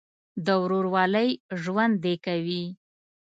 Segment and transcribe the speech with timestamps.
[0.45, 1.29] د ورورولۍ
[1.61, 2.63] ژوند دې کوي.